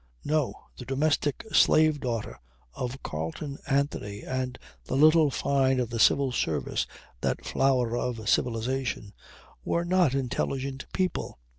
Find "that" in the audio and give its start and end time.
7.21-7.45